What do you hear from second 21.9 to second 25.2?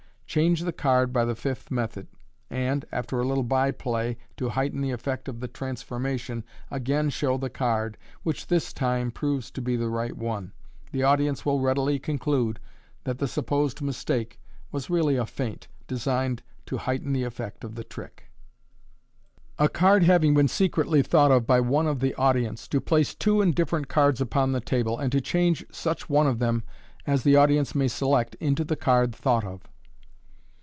thi Audience, to place two Indifferent Cards upon the table, and to